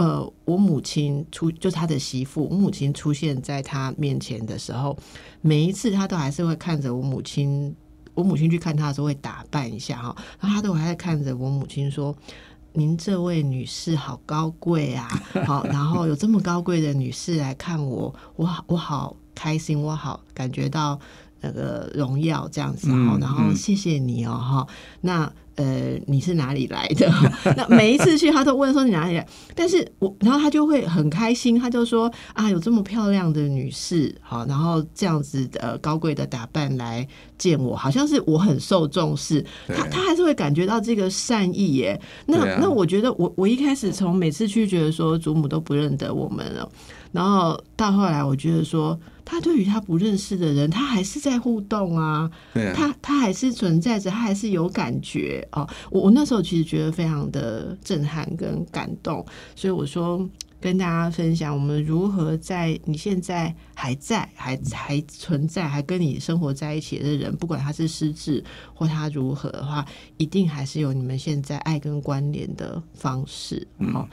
[0.02, 4.98] 呃，我母亲出就她的媳妇，我母亲出现在她面前的时候，
[5.42, 7.76] 每一次她都还是会看着我母亲。
[8.14, 12.16] 我母亲去看她的时候会打扮一下哈，然后她都还在看着我母亲说
[12.74, 15.08] ：“您这位女士好高贵啊！
[15.46, 21.00] 好，然后有这么高贵的女士来看我，我好我好开心，我好感觉到
[21.40, 22.96] 那个荣耀这样子哈。
[22.96, 24.68] 嗯然后嗯谢谢你哦哈。
[25.00, 25.32] 那
[25.62, 27.08] 呃，你是哪里来的？
[27.56, 29.28] 那每一次去，他都问说你哪里来。
[29.54, 37.08] 但是我，然后他就会很开心，他就说啊，有这么漂亮的女士，好，然后这样子的高贵的打扮来
[37.38, 39.46] 见我，好像是我很受重视。
[39.68, 42.02] 他他还是会感觉到这个善意耶。
[42.26, 46.68] 那那我觉得，我我一开始从每次去觉得说祖母都不认得我们了，
[47.12, 49.00] 然后到后来我觉得说。
[49.24, 52.30] 他对于他不认识的人，他还是在互动啊，
[52.76, 55.66] 他他还是存在着，他还是有感觉哦。
[55.90, 60.28] 我我那时候其实觉得非常的震撼跟感动，所以我说。
[60.62, 68.44] 跟大家分享，我们如何在你现在还在、还还存在、还跟你生活在一起的人，不管他是失智
[68.74, 69.84] 或他如何的话，
[70.18, 73.68] 一定还是有你们现在爱跟关联的方式。
[73.92, 74.08] 好，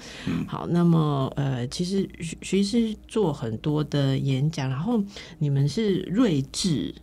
[0.47, 5.01] 好，那么呃，其实徐徐是做很多的演讲，然后
[5.39, 6.95] 你们是睿智。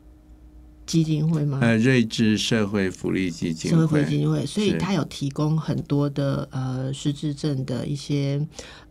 [0.86, 1.60] 基金会吗？
[1.62, 8.40] 呃，睿智社会福利基金社会基金会，所以它有提供很多的呃失智症的一些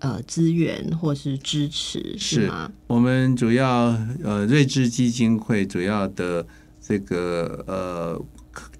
[0.00, 2.70] 呃资源或是支持，是吗？
[2.88, 6.44] 我们主要呃睿智基金会主要的
[6.80, 8.24] 这个呃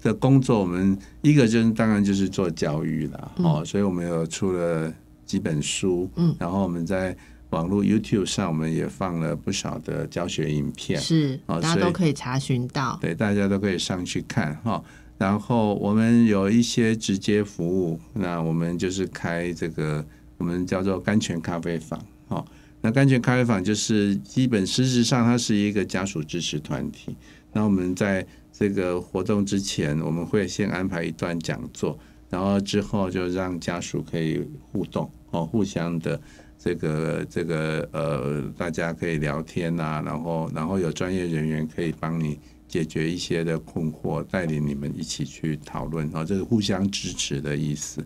[0.03, 4.93] 的工作，我们一个就是当然就是做教育了哦，所以我们有出了
[5.25, 7.15] 几本书，嗯，然后我们在。
[7.55, 14.83] 网络 YouTube 上，我们也放了不少的教学影片，是，大家都可以查询到，对，大家都可以上去看哈。
[15.17, 20.05] 然后我们有一些直接服务，那我们就是开这个，
[20.37, 21.97] 我们叫做甘泉咖啡坊，
[22.27, 22.43] 哈。
[22.81, 27.15] 那甘泉咖啡坊就是基本事实上它是一个家属支持团体。
[27.53, 31.97] 那我们在这个活动之前，我们会先安排一段讲座，
[32.29, 36.19] 然后之后就让家属可以互动，哦，互相的。
[36.57, 48.03] 这个这个呃，大家可以聊天呐，然后然后有专业人员可以帮你解决一些的困惑，带领你们一起去讨论啊，这是互相支持的意思。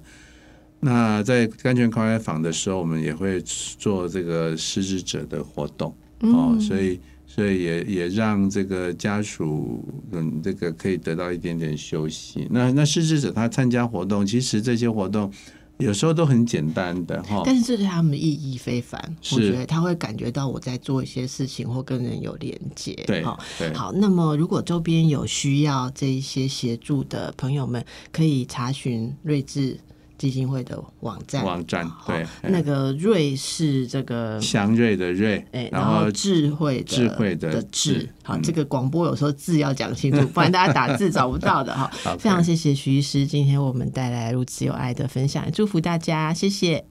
[0.82, 12.47] 那在甘泉咖啡坊的时候，我们也会做这个失智者的活动哦，所以所以也也让这个家属嗯，这个可以得到一点点休息。
[12.50, 15.32] 那那失智者他参加活动，其实这些活动。
[15.80, 19.02] 有时候都很简单的哈，但是这对他们意义非凡。
[19.32, 22.94] 我觉得他会感觉到我在做一些事情，或跟人有连接。
[23.08, 23.92] 对，好。
[23.94, 29.80] 那么，如果周边有需要这一些协助的朋友们，可以查询睿智。
[30.20, 41.90] 基金会的网站，网站对，那个瑞是这个祥瑞的瑞，哎，然后智慧智慧的智，好，这个广播有时候字要讲清楚， 不然大家打字找不到的哈。
[42.20, 46.84] 非常谢谢徐医师，今天我们带来如此有爱的分享，祝福大家，谢谢，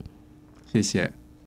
[0.72, 1.12] 谢谢。